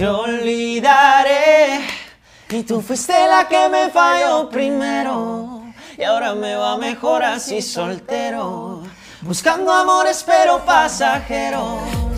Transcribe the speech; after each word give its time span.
te 0.00 0.08
olvidaré. 0.08 1.86
Y 2.48 2.62
tú 2.62 2.80
fuiste 2.80 3.12
la 3.28 3.46
que 3.46 3.68
me 3.68 3.90
falló 3.90 4.48
primero. 4.48 5.62
Y 5.98 6.02
ahora 6.02 6.34
me 6.34 6.56
va 6.56 6.78
mejor 6.78 7.22
así 7.22 7.60
soltero. 7.60 8.82
Buscando 9.20 9.70
amores 9.70 10.24
pero 10.26 10.64
pasajero. 10.64 12.09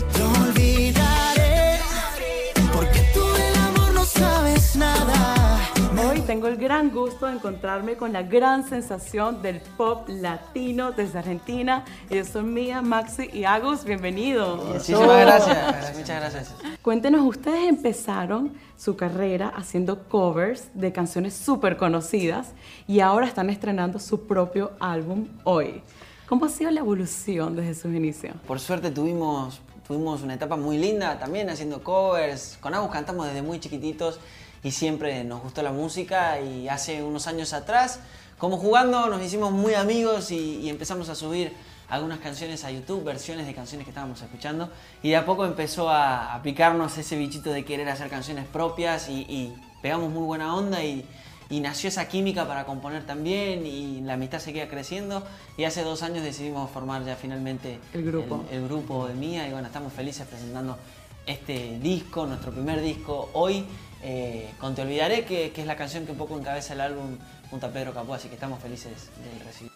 Tengo 6.33 6.47
el 6.47 6.57
gran 6.57 6.89
gusto 6.89 7.27
de 7.27 7.33
encontrarme 7.33 7.95
con 7.95 8.11
la 8.11 8.23
gran 8.23 8.67
sensación 8.67 9.43
del 9.43 9.61
pop 9.77 10.09
latino 10.09 10.91
desde 10.91 11.19
Argentina. 11.19 11.85
Ellos 12.09 12.29
son 12.29 12.51
Mía, 12.51 12.81
Maxi 12.81 13.29
y 13.31 13.43
Agus. 13.43 13.83
Bienvenidos. 13.83 14.65
Muchísimas 14.65 15.19
gracias. 15.19 15.95
Muchas 15.95 16.19
gracias. 16.19 16.55
Cuéntenos, 16.81 17.21
ustedes 17.23 17.69
empezaron 17.69 18.51
su 18.75 18.95
carrera 18.95 19.53
haciendo 19.55 20.05
covers 20.05 20.69
de 20.73 20.91
canciones 20.91 21.35
súper 21.35 21.77
conocidas 21.77 22.53
y 22.87 23.01
ahora 23.01 23.27
están 23.27 23.51
estrenando 23.51 23.99
su 23.99 24.25
propio 24.25 24.71
álbum 24.79 25.27
hoy. 25.43 25.83
¿Cómo 26.27 26.45
ha 26.45 26.49
sido 26.49 26.71
la 26.71 26.79
evolución 26.79 27.55
desde 27.55 27.75
sus 27.75 27.93
inicios? 27.93 28.33
Por 28.47 28.59
suerte 28.59 28.89
tuvimos, 28.89 29.61
tuvimos 29.87 30.23
una 30.23 30.33
etapa 30.33 30.57
muy 30.57 30.79
linda 30.79 31.19
también 31.19 31.51
haciendo 31.51 31.83
covers. 31.83 32.57
Con 32.59 32.73
Agus 32.73 32.89
cantamos 32.89 33.27
desde 33.27 33.43
muy 33.43 33.59
chiquititos 33.59 34.19
y 34.63 34.71
siempre 34.71 35.23
nos 35.23 35.41
gustó 35.41 35.61
la 35.61 35.71
música 35.71 36.39
y 36.39 36.67
hace 36.69 37.03
unos 37.03 37.27
años 37.27 37.53
atrás, 37.53 37.99
como 38.37 38.57
jugando, 38.57 39.07
nos 39.07 39.21
hicimos 39.21 39.51
muy 39.51 39.73
amigos 39.73 40.31
y, 40.31 40.57
y 40.61 40.69
empezamos 40.69 41.09
a 41.09 41.15
subir 41.15 41.53
algunas 41.89 42.19
canciones 42.19 42.63
a 42.63 42.71
YouTube, 42.71 43.03
versiones 43.03 43.45
de 43.45 43.53
canciones 43.53 43.85
que 43.85 43.91
estábamos 43.91 44.21
escuchando 44.21 44.69
y 45.03 45.09
de 45.09 45.17
a 45.17 45.25
poco 45.25 45.45
empezó 45.45 45.89
a, 45.89 46.33
a 46.33 46.41
picarnos 46.41 46.97
ese 46.97 47.17
bichito 47.17 47.51
de 47.51 47.65
querer 47.65 47.87
hacer 47.89 48.09
canciones 48.09 48.45
propias 48.47 49.09
y, 49.09 49.21
y 49.29 49.53
pegamos 49.81 50.09
muy 50.09 50.23
buena 50.23 50.55
onda 50.55 50.83
y, 50.83 51.05
y 51.49 51.59
nació 51.59 51.89
esa 51.89 52.07
química 52.07 52.47
para 52.47 52.65
componer 52.65 53.05
también 53.05 53.65
y 53.67 54.01
la 54.01 54.13
amistad 54.13 54.39
seguía 54.39 54.69
creciendo 54.69 55.23
y 55.57 55.65
hace 55.65 55.83
dos 55.83 56.01
años 56.01 56.23
decidimos 56.23 56.71
formar 56.71 57.05
ya 57.05 57.15
finalmente 57.15 57.79
El 57.93 58.05
grupo. 58.05 58.43
el, 58.49 58.57
el 58.59 58.67
grupo 58.67 59.07
de 59.07 59.13
Mía 59.13 59.47
y 59.47 59.51
bueno, 59.51 59.67
estamos 59.67 59.93
felices 59.93 60.25
presentando 60.25 60.77
este 61.25 61.79
disco, 61.79 62.25
nuestro 62.25 62.51
primer 62.51 62.81
disco 62.81 63.29
hoy 63.33 63.65
eh, 64.01 64.49
con 64.59 64.75
Te 64.75 64.81
Olvidaré, 64.81 65.25
que, 65.25 65.51
que 65.51 65.61
es 65.61 65.67
la 65.67 65.75
canción 65.75 66.05
que 66.05 66.11
un 66.11 66.17
poco 66.17 66.37
encabeza 66.37 66.73
el 66.73 66.81
álbum 66.81 67.17
junto 67.49 67.67
a 67.67 67.69
Pedro 67.69 67.93
Capó, 67.93 68.13
así 68.13 68.27
que 68.27 68.35
estamos 68.35 68.61
felices 68.61 69.09
de 69.23 69.43
recibir. 69.43 69.71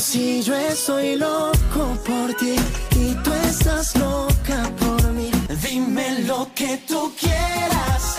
Si 0.00 0.42
yo 0.42 0.54
estoy 0.54 1.16
loco 1.16 1.94
por 2.06 2.34
ti 2.34 2.56
y 2.96 3.14
tú 3.22 3.32
estás 3.32 3.94
loca 3.96 4.72
por 4.78 5.12
mí, 5.12 5.30
dime 5.62 6.20
lo 6.22 6.48
que 6.54 6.78
tú 6.88 7.12
quieras. 7.20 8.16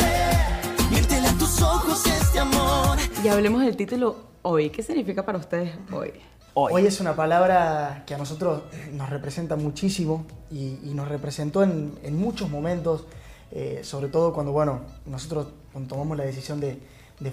Miéntele 0.91 1.27
a 1.27 1.33
tus 1.39 1.59
ojos 1.61 2.05
este 2.05 2.39
amor. 2.39 2.99
Y 3.23 3.27
hablemos 3.29 3.63
del 3.63 3.75
título 3.75 4.15
hoy. 4.43 4.69
¿Qué 4.69 4.83
significa 4.83 5.25
para 5.25 5.39
ustedes 5.39 5.73
hoy? 5.91 6.13
Hoy. 6.53 6.85
Es 6.85 6.99
una 6.99 7.15
palabra 7.15 8.03
que 8.05 8.13
a 8.13 8.17
nosotros 8.17 8.63
nos 8.93 9.09
representa 9.09 9.55
muchísimo 9.55 10.25
y, 10.51 10.77
nos 10.93 11.07
representó 11.07 11.63
en, 11.63 12.19
muchos 12.19 12.49
momentos, 12.49 13.05
eh, 13.51 13.81
sobre 13.83 14.09
todo 14.09 14.33
cuando, 14.33 14.51
bueno, 14.51 14.81
nosotros 15.05 15.47
tomamos 15.87 16.17
la 16.17 16.23
decisión 16.23 16.59
de, 16.59 16.79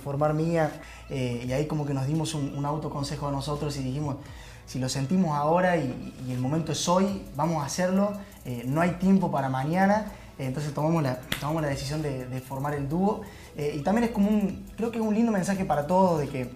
formar 0.02 0.34
Mía 0.34 0.82
eh, 1.08 1.44
y 1.48 1.52
ahí 1.52 1.66
como 1.66 1.86
que 1.86 1.94
nos 1.94 2.06
dimos 2.06 2.34
un, 2.34 2.54
un 2.56 2.66
autoconsejo 2.66 3.26
a 3.26 3.32
nosotros 3.32 3.74
y 3.78 3.82
dijimos, 3.82 4.16
si 4.68 4.78
lo 4.78 4.88
sentimos 4.90 5.34
ahora 5.34 5.78
y, 5.78 6.14
el 6.28 6.38
momento 6.38 6.72
es 6.72 6.88
hoy, 6.88 7.22
vamos 7.34 7.62
a 7.62 7.66
hacerlo, 7.66 8.12
eh, 8.44 8.64
no 8.66 8.82
hay 8.82 8.92
tiempo 8.92 9.30
para 9.30 9.48
mañana, 9.48 10.12
eh, 10.38 10.44
entonces 10.44 10.74
tomamos 10.74 11.02
la, 11.02 11.20
tomamos 11.40 11.62
la 11.62 11.68
decisión 11.68 12.02
de, 12.02 12.26
de 12.26 12.40
formar 12.42 12.74
el 12.74 12.86
dúo 12.86 13.22
eh, 13.56 13.74
y 13.74 13.80
también 13.80 14.04
es 14.04 14.10
como 14.10 14.28
un, 14.28 14.66
creo 14.76 14.90
que 14.90 14.98
es 14.98 15.04
un 15.04 15.14
lindo 15.14 15.32
mensaje 15.32 15.64
para 15.64 15.86
todos 15.86 16.20
de 16.20 16.28
que 16.28 16.50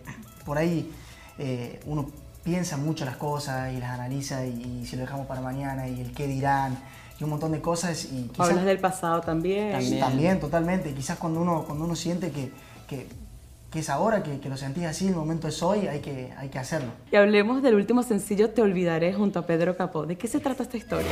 por 0.44 0.58
ahí 0.58 0.92
uno 1.86 2.10
piensa 2.42 2.76
mucho 2.76 3.04
las 3.04 3.16
cosas 3.16 3.72
y 3.72 3.78
las 3.78 3.90
analiza 3.90 4.44
y, 4.46 4.80
y 4.82 4.86
si 4.86 4.96
lo 4.96 5.02
dejamos 5.02 5.26
para 5.26 5.40
mañana 5.40 5.88
y 5.88 6.00
el 6.00 6.12
qué 6.12 6.26
dirán 6.26 6.76
y 7.20 7.24
un 7.24 7.30
montón 7.30 7.52
de 7.52 7.60
cosas 7.60 8.04
y 8.06 8.28
quizás 8.32 8.50
Hablas 8.50 8.64
del 8.64 8.78
pasado 8.78 9.20
también. 9.20 9.72
También. 9.72 10.00
también 10.00 10.40
totalmente 10.40 10.90
y 10.90 10.92
quizás 10.94 11.18
cuando 11.18 11.40
uno 11.40 11.64
cuando 11.64 11.84
uno 11.84 11.94
siente 11.94 12.30
que, 12.30 12.52
que, 12.88 13.06
que 13.70 13.78
es 13.78 13.88
ahora 13.90 14.22
que, 14.22 14.40
que 14.40 14.48
lo 14.48 14.56
sentís 14.56 14.84
así 14.84 15.08
el 15.08 15.14
momento 15.14 15.46
es 15.48 15.62
hoy 15.62 15.86
hay 15.86 16.00
que 16.00 16.32
hay 16.36 16.48
que 16.48 16.58
hacerlo 16.58 16.90
Y 17.10 17.16
hablemos 17.16 17.62
del 17.62 17.74
último 17.76 18.02
sencillo 18.02 18.50
Te 18.50 18.62
Olvidaré 18.62 19.12
junto 19.12 19.38
a 19.38 19.46
Pedro 19.46 19.76
Capó. 19.76 20.04
¿De 20.06 20.16
qué 20.16 20.26
se 20.26 20.40
trata 20.40 20.64
esta 20.64 20.76
historia? 20.76 21.10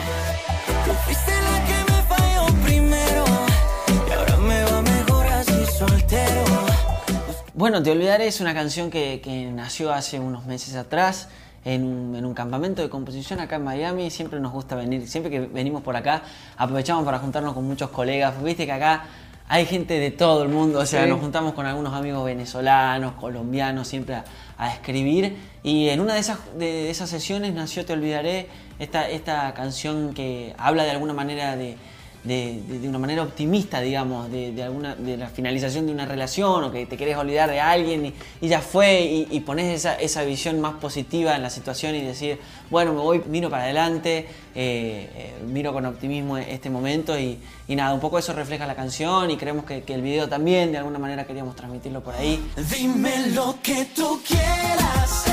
Bueno, 7.60 7.82
Te 7.82 7.90
Olvidaré 7.90 8.26
es 8.26 8.40
una 8.40 8.54
canción 8.54 8.88
que, 8.88 9.20
que 9.22 9.50
nació 9.52 9.92
hace 9.92 10.18
unos 10.18 10.46
meses 10.46 10.76
atrás 10.76 11.28
en 11.62 11.84
un, 11.84 12.16
en 12.16 12.24
un 12.24 12.32
campamento 12.32 12.80
de 12.80 12.88
composición 12.88 13.38
acá 13.38 13.56
en 13.56 13.64
Miami. 13.64 14.08
Siempre 14.08 14.40
nos 14.40 14.50
gusta 14.50 14.76
venir, 14.76 15.06
siempre 15.06 15.30
que 15.30 15.40
venimos 15.40 15.82
por 15.82 15.94
acá, 15.94 16.22
aprovechamos 16.56 17.04
para 17.04 17.18
juntarnos 17.18 17.52
con 17.52 17.66
muchos 17.66 17.90
colegas. 17.90 18.42
Viste 18.42 18.64
que 18.64 18.72
acá 18.72 19.04
hay 19.46 19.66
gente 19.66 19.98
de 19.98 20.10
todo 20.10 20.42
el 20.42 20.48
mundo, 20.48 20.78
o 20.78 20.86
sea, 20.86 21.04
Sí. 21.04 21.10
nos 21.10 21.20
juntamos 21.20 21.52
con 21.52 21.66
algunos 21.66 21.92
amigos 21.92 22.24
venezolanos, 22.24 23.12
colombianos, 23.20 23.86
siempre 23.86 24.14
a, 24.14 24.24
a 24.56 24.72
escribir. 24.72 25.36
Y 25.62 25.90
en 25.90 26.00
una 26.00 26.14
de 26.14 26.20
esas, 26.20 26.38
de 26.56 26.88
esas 26.88 27.10
sesiones 27.10 27.52
nació 27.52 27.84
Te 27.84 27.92
Olvidaré, 27.92 28.48
esta, 28.78 29.06
esta 29.10 29.52
canción 29.52 30.14
que 30.14 30.54
habla 30.56 30.84
de 30.84 30.92
alguna 30.92 31.12
manera 31.12 31.56
de, 31.56 31.76
de, 32.24 32.60
de- 32.68 32.88
una 32.88 32.98
manera 32.98 33.22
optimista, 33.22 33.80
digamos, 33.80 34.30
de, 34.30 34.52
de 34.52 34.62
alguna, 34.62 34.94
de 34.94 35.16
la 35.16 35.28
finalización 35.28 35.86
de 35.86 35.92
una 35.92 36.04
relación 36.06 36.64
o 36.64 36.70
que 36.72 36.84
te 36.86 36.96
querés 36.96 37.16
olvidar 37.16 37.48
de 37.50 37.60
alguien 37.60 38.12
y, 38.40 38.48
ya 38.48 38.60
fue 38.60 39.00
y, 39.02 39.28
y 39.30 39.40
pones 39.40 39.74
esa, 39.74 39.94
esa 39.94 40.22
visión 40.24 40.60
más 40.60 40.74
positiva 40.74 41.34
en 41.36 41.42
la 41.42 41.50
situación 41.50 41.94
y 41.94 42.02
decir, 42.02 42.38
bueno, 42.70 42.92
me 42.92 43.00
voy, 43.00 43.22
miro 43.26 43.48
para 43.50 43.64
adelante, 43.64 44.26
eh, 44.54 45.08
eh, 45.14 45.34
miro 45.46 45.72
con 45.72 45.86
optimismo 45.86 46.36
este 46.38 46.68
momento 46.70 47.18
y, 47.18 47.38
y 47.68 47.74
nada, 47.76 47.94
un 47.94 48.00
poco 48.00 48.18
eso 48.18 48.32
refleja 48.32 48.66
la 48.66 48.74
canción 48.76 49.30
y 49.30 49.36
creemos 49.36 49.64
que, 49.64 49.82
que 49.82 49.94
el 49.94 50.02
video 50.02 50.28
también, 50.28 50.72
de 50.72 50.78
alguna 50.78 50.98
manera 50.98 51.26
queríamos 51.26 51.56
transmitirlo 51.56 52.02
por 52.02 52.14
ahí. 52.14 52.38
Dime 52.76 53.28
lo 53.34 53.56
que 53.62 53.86
tú 53.94 54.20
quieras. 54.26 55.24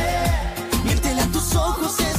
Tus 1.34 1.56
ojos. 1.56 2.17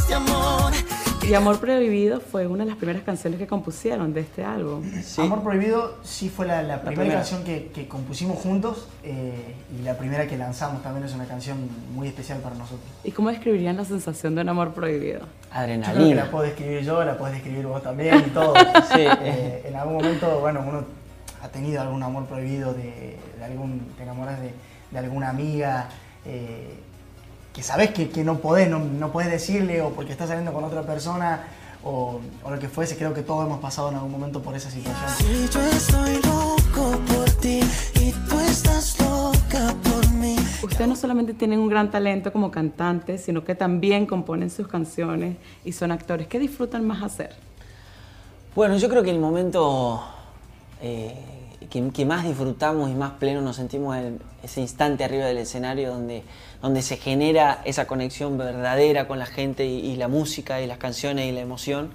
Y 1.28 1.34
Amor 1.34 1.61
Prohibido 1.61 2.21
fue 2.21 2.47
una 2.47 2.65
de 2.65 2.71
las 2.71 2.78
primeras 2.78 3.03
canciones 3.03 3.39
que 3.39 3.47
compusieron 3.47 4.15
de 4.15 4.21
este 4.21 4.44
álbum. 4.44 4.83
Sí. 5.03 5.21
Amor 5.21 5.43
Prohibido 5.43 5.99
sí 6.03 6.31
fue 6.31 6.47
la, 6.47 6.62
la 6.62 6.81
primera, 6.81 7.03
primera. 7.03 7.15
canción 7.16 7.44
que, 7.44 7.66
que 7.66 7.87
compusimos 7.87 8.39
juntos 8.39 8.89
eh, 9.05 9.55
y 9.78 9.83
la 9.83 9.99
primera 9.99 10.27
que 10.27 10.38
lanzamos 10.38 10.83
también 10.83 11.05
es 11.05 11.15
una 11.15 11.27
canción 11.27 11.59
muy 11.94 12.09
especial 12.09 12.38
para 12.38 12.55
nosotros 12.55 12.81
¿Y 13.05 13.11
cómo 13.11 13.28
describirían 13.28 13.77
la 13.77 13.84
sensación 13.84 14.34
de 14.34 14.41
un 14.43 14.49
amor 14.49 14.72
prohibido? 14.72 15.21
Yo 15.21 15.27
creo 15.27 15.31
que 15.43 15.50
la 15.50 15.61
Adrenalina. 15.61 16.31
puedo 16.31 16.44
describir 16.44 16.81
yo, 16.83 17.05
la 17.05 17.19
puedes 17.19 17.34
describir 17.34 17.67
vos 17.67 17.83
también 17.83 18.19
y 18.27 18.31
todo. 18.31 18.55
Sí. 18.94 19.05
Eh, 19.22 19.65
en 19.69 19.77
algún 19.77 19.97
momento, 19.97 20.41
bueno, 20.41 20.65
uno 20.67 20.84
ha 21.43 21.49
tenido 21.49 21.83
algún 21.83 22.03
amor 22.03 22.25
prohibido 22.27 22.72
de, 22.72 23.17
de 23.38 23.44
algún, 23.44 23.81
te 23.99 24.03
enamoras 24.03 24.41
de, 24.41 24.53
de 24.91 24.99
alguna 24.99 25.28
amiga 25.28 25.88
eh, 26.25 26.75
que 27.53 27.63
sabes 27.63 27.91
que, 27.91 28.09
que 28.11 28.25
no 28.25 28.39
podés, 28.39 28.69
no, 28.69 28.79
no 28.79 29.11
podés 29.11 29.31
decirle 29.31 29.81
o 29.83 29.91
porque 29.91 30.13
estás 30.13 30.29
saliendo 30.29 30.53
con 30.53 30.65
otra 30.65 30.83
persona 30.83 31.45
o, 31.83 32.21
o 32.45 32.51
lo 32.51 32.59
que 32.59 32.69
fuese. 32.69 32.97
Creo 32.97 33.15
que 33.15 33.23
todos 33.23 33.47
hemos 33.47 33.61
pasado 33.61 33.89
en 33.89 33.97
algún 33.97 34.13
momento 34.13 34.43
por 34.43 34.55
esa 34.55 34.71
situación. 34.71 35.11
Si 35.17 35.49
yo 35.49 35.61
estoy 35.61 36.15
loco 36.23 36.99
por 37.07 37.31
ti 37.41 37.61
y 37.95 38.13
tú 38.29 38.39
estás 38.41 38.99
loca 39.01 39.75
por 39.83 40.09
mí. 40.13 40.37
Ustedes 40.63 40.89
no 40.89 40.97
solamente 40.97 41.35
tienen 41.35 41.61
un 41.61 41.69
gran 41.69 41.91
talento 41.91 42.33
como 42.33 42.51
cantantes, 42.51 43.25
sino 43.25 43.45
que 43.45 43.55
también 43.55 44.06
componen 44.06 44.51
sus 44.51 44.69
canciones 44.69 45.37
y 45.65 45.73
son 45.73 45.91
actores. 45.91 46.27
¿Qué 46.27 46.39
disfrutan 46.39 46.87
más 46.87 47.03
hacer? 47.03 47.35
Bueno, 48.55 48.77
yo 48.77 48.89
creo 48.89 49.03
que 49.03 49.11
el 49.11 49.21
momento 49.21 50.03
eh, 50.81 51.15
que, 51.70 52.05
más 52.05 52.25
disfrutamos 52.25 52.90
y 52.90 52.94
más 52.94 53.12
pleno 53.12 53.40
nos 53.40 53.56
sentimos 53.56 53.96
en 53.96 54.20
ese 54.43 54.60
instante 54.60 55.05
arriba 55.05 55.26
del 55.26 55.38
escenario 55.38 55.90
donde, 55.90 56.22
donde 56.62 56.82
se 56.82 56.96
genera 56.96 57.60
esa 57.64 57.87
conexión 57.87 58.38
verdadera 58.38 59.08
con 59.08 59.19
la 59.19 59.26
gente 59.26 59.66
y, 59.66 59.96
la 59.96 60.08
música 60.08 60.60
y 60.60 60.66
las 60.66 60.78
canciones 60.78 61.26
y 61.26 61.32
la 61.32 61.40
emoción. 61.40 61.90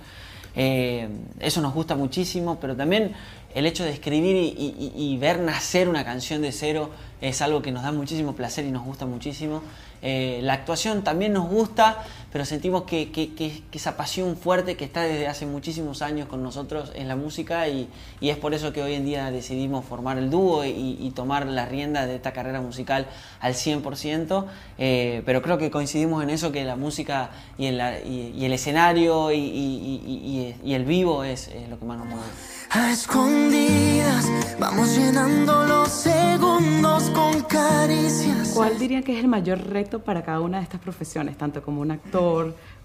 Eh, 0.55 1.07
eso 1.39 1.61
nos 1.61 1.73
gusta 1.73 1.95
muchísimo, 1.95 2.59
pero 2.59 2.75
también 2.75 3.13
el 3.55 3.65
hecho 3.65 3.83
de 3.83 3.91
escribir 3.91 4.55
y 4.57 5.17
ver 5.17 5.39
nacer 5.39 5.87
una 5.87 6.03
canción 6.03 6.41
de 6.41 6.51
cero 6.51 6.89
es 7.21 7.41
algo 7.41 7.61
que 7.61 7.71
nos 7.71 7.83
da 7.83 7.91
muchísimo 7.91 8.33
placer 8.35 8.65
y 8.65 8.71
nos 8.71 8.83
gusta 8.83 9.05
muchísimo. 9.05 9.61
Eh, 10.01 10.41
la 10.43 10.53
actuación 10.53 11.05
también 11.05 11.31
nos 11.31 11.47
gusta, 11.47 12.03
pero 12.33 12.43
sentimos 12.45 12.83
que, 12.83 13.11
que- 13.11 13.33
que- 13.35 13.61
que 13.71 13.77
esa 13.77 13.95
pasión 13.95 14.35
fuerte 14.35 14.75
que 14.75 14.83
está 14.83 15.01
desde 15.03 15.27
hace 15.27 15.45
muchísimos 15.45 16.01
años 16.01 16.27
con 16.27 16.43
nosotros 16.43 16.91
en 16.95 17.07
la 17.07 17.15
música 17.15 17.67
y, 17.69 17.87
y 18.19 18.29
es 18.29 18.37
por 18.37 18.53
eso 18.55 18.73
que 18.73 18.81
hoy 18.83 18.95
en 18.95 19.05
día 19.05 19.29
decidimos 19.31 19.85
formar 19.85 20.17
el 20.17 20.29
dúo 20.31 20.65
y, 20.65 20.97
y 20.99 21.11
tomar 21.11 21.45
las 21.45 21.69
riendas 21.69 22.07
de 22.07 22.15
esta 22.15 22.33
carrera 22.33 22.59
musical 22.59 23.05
al 23.39 23.53
100%, 23.53 24.45
eh, 24.79 25.21
pero 25.25 25.41
creo 25.41 25.57
que 25.57 25.69
coincidimos 25.71 26.23
en 26.23 26.31
eso, 26.31 26.51
que 26.51 26.63
la 26.65 26.75
música 26.75 27.29
y, 27.57 27.67
el, 27.67 27.79
y- 28.05 28.33
y 28.35 28.45
el 28.45 28.53
escenario 28.53 29.31
y, 29.31 29.37
y- 29.37 30.01
y- 30.05 30.55
y- 30.65 30.71
y 30.71 30.73
el 30.73 30.85
vivo 30.85 31.23
es, 31.23 31.47
es 31.49 31.69
lo 31.69 31.77
que 31.79 31.85
más 31.85 31.97
nos 31.99 32.07
mueve. 32.07 32.23
A 32.71 32.91
escondidas 32.91 34.25
vamos 34.59 34.97
llenando 34.97 35.63
los 35.65 35.89
segundos 35.89 37.03
con 37.11 37.41
caricias. 37.43 38.53
¿Cuál 38.55 38.79
dirían 38.79 39.03
que 39.03 39.13
es 39.15 39.19
el 39.23 39.27
mayor 39.27 39.59
reto 39.67 39.99
para 40.03 40.23
cada 40.23 40.39
una 40.39 40.57
de 40.57 40.63
estas 40.63 40.79
profesiones, 40.81 41.37
tanto 41.37 41.61
como 41.61 41.81
un 41.81 41.91
actor, 41.91 42.22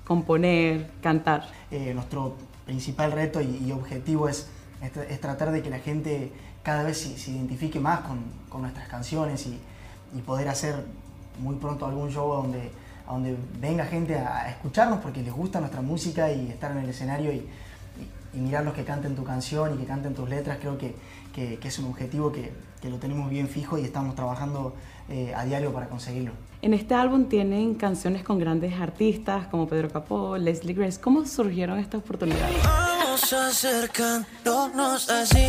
componer, 0.05 0.91
cantar? 1.03 1.49
Eh, 1.71 1.93
nuestro 1.95 2.35
principal 2.67 3.13
reto 3.13 3.41
y, 3.41 3.71
objetivo 3.73 4.29
es, 4.29 4.49
es, 4.83 4.95
tra- 4.95 5.07
es 5.09 5.21
tratar 5.21 5.53
de 5.53 5.63
que 5.63 5.71
la 5.71 5.79
gente 5.79 6.33
cada 6.63 6.83
vez 6.83 6.99
se, 6.99 7.31
identifique 7.31 7.81
más 7.81 8.01
con, 8.01 8.19
nuestras 8.63 8.89
canciones 8.89 9.47
y, 9.47 9.61
poder 10.27 10.49
hacer 10.49 10.75
muy 11.39 11.57
pronto 11.57 11.85
algún 11.87 12.11
show 12.11 12.33
donde, 12.33 12.71
donde 13.07 13.37
venga 13.61 13.85
gente 13.85 14.17
a, 14.19 14.39
a 14.45 14.51
escucharnos 14.51 15.01
porque 15.01 15.23
les 15.23 15.33
gusta 15.33 15.61
nuestra 15.61 15.83
música 15.83 16.33
y 16.33 16.49
estar 16.51 16.71
en 16.73 16.79
el 16.79 16.89
escenario 16.89 17.31
y, 17.33 17.47
y- 18.35 18.39
mirarlos 18.39 18.75
que 18.75 18.85
canten 18.85 19.17
tu 19.17 19.25
canción 19.25 19.75
y 19.75 19.79
que 19.79 19.85
canten 19.87 20.15
tus 20.15 20.29
letras. 20.29 20.59
Creo 20.61 20.77
que, 20.79 20.95
que- 21.35 21.59
que 21.59 21.69
es 21.69 21.79
un 21.79 21.87
objetivo 21.87 22.31
que, 22.33 22.53
que 22.81 22.89
lo 22.91 22.99
tenemos 22.99 23.29
bien 23.31 23.49
fijo 23.49 23.79
y 23.79 23.85
estamos 23.85 24.15
trabajando 24.15 24.75
eh, 25.09 25.33
a 25.35 25.45
diario 25.45 25.73
para 25.73 25.89
conseguirlo. 25.89 26.33
En 26.61 26.75
este 26.75 26.95
álbum 26.95 27.27
tienen 27.29 27.75
canciones 27.75 28.23
con 28.25 28.39
grandes 28.41 28.75
artistas 28.81 29.47
como 29.47 29.69
Pedro 29.69 29.89
Capó, 29.91 30.37
Leslie 30.37 30.75
Grace. 30.75 31.01
¿Cómo 31.01 31.25
surgieron 31.25 31.79
estas 31.79 32.01
oportunidades? 32.01 32.57
Vamos 32.65 33.33
acercándonos 33.33 35.09
así, 35.09 35.47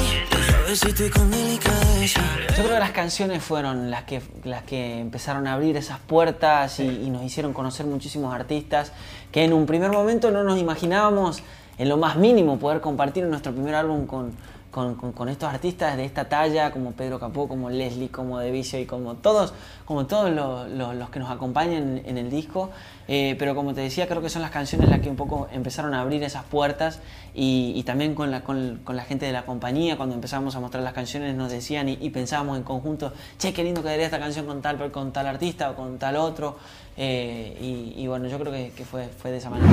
suavecito 0.49 1.05
y 1.05 1.09
con 1.09 1.31
delicadeza. 1.31 2.21
Yo 2.49 2.63
creo 2.63 2.69
que 2.69 2.79
las 2.79 2.91
canciones 2.91 3.43
fueron 3.43 3.89
las 3.89 4.03
que, 4.03 4.21
las 4.43 4.63
que 4.63 4.99
empezaron 4.99 5.47
a 5.47 5.53
abrir 5.53 5.77
esas 5.77 5.99
puertas 5.99 6.79
y, 6.79 6.83
y 6.87 7.09
nos 7.09 7.23
hicieron 7.23 7.53
conocer 7.53 7.85
muchísimos 7.85 8.33
artistas 8.33 8.91
que 9.31 9.43
en 9.43 9.53
un 9.53 9.65
primer 9.65 9.91
momento 9.91 10.31
no 10.31 10.43
nos 10.43 10.57
imaginábamos 10.59 11.41
en 11.79 11.89
lo 11.89 11.97
más 11.97 12.15
mínimo 12.17 12.59
poder 12.59 12.79
compartir 12.81 13.25
nuestro 13.25 13.51
primer 13.53 13.73
álbum 13.73 14.05
con, 14.05 14.31
con, 14.69 14.93
con- 14.93 15.13
con 15.13 15.29
estos 15.29 15.49
artistas 15.51 15.97
de 15.97 16.05
esta 16.05 16.25
talla, 16.29 16.71
como 16.71 16.91
Pedro 16.91 17.19
Capó, 17.19 17.47
como 17.47 17.71
Leslie, 17.71 18.09
como 18.09 18.37
De 18.37 18.51
Vicio 18.51 18.79
y 18.79 18.85
como 18.85 19.15
todos, 19.15 19.53
como 19.85 20.05
todos 20.05 20.29
los, 20.29 20.69
los- 20.69 20.93
los 20.93 21.09
que 21.09 21.17
nos 21.19 21.31
acompañan 21.31 22.01
en 22.05 22.17
el 22.19 22.29
disco. 22.29 22.69
Eh, 23.07 23.35
pero 23.39 23.55
como 23.55 23.73
te 23.73 23.81
decía, 23.81 24.07
creo 24.07 24.21
que 24.21 24.29
son 24.29 24.43
las 24.43 24.51
canciones 24.51 24.87
las 24.89 24.99
que 24.99 25.09
un 25.09 25.15
poco 25.15 25.47
empezaron 25.51 25.95
a 25.95 26.01
abrir 26.01 26.21
esas 26.21 26.43
puertas 26.43 26.99
y, 27.33 27.73
y 27.75 27.81
también 27.81 28.13
con 28.13 28.29
la, 28.29 28.41
con, 28.43 28.81
con 28.83 28.95
la 28.95 29.03
gente 29.03 29.25
de 29.25 29.31
la 29.31 29.45
compañía, 29.45 29.97
cuando 29.97 30.13
empezamos 30.13 30.55
a 30.55 30.59
mostrar 30.59 30.83
las 30.83 30.93
canciones 30.93 31.33
nos 31.35 31.49
decían 31.49 31.89
y, 31.89 31.97
y 31.99 32.11
pensábamos 32.11 32.55
en 32.57 32.63
conjunto, 32.63 33.11
che, 33.39 33.51
qué 33.51 33.63
lindo 33.63 33.81
quedaría 33.81 34.05
esta 34.05 34.19
canción 34.19 34.45
con 34.45 34.61
tal, 34.61 34.91
con 34.91 35.11
tal 35.11 35.25
artista 35.25 35.71
o 35.71 35.75
con 35.75 35.97
tal 35.97 36.17
otro. 36.17 36.57
Eh, 36.97 37.57
y, 37.59 38.03
y 38.03 38.07
bueno, 38.07 38.27
yo 38.27 38.37
creo 38.37 38.51
que, 38.53 38.71
que 38.77 38.85
fue, 38.85 39.07
fue 39.07 39.31
de 39.31 39.37
esa 39.37 39.49
manera. 39.49 39.71